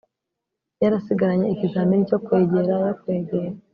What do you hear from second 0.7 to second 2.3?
yarasigaranye ikizamini cyo